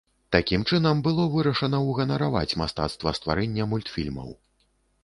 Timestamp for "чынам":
0.69-1.03